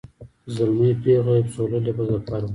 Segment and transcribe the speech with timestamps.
[0.55, 2.49] زلمی پېغله یې پسوللي په ظفر وه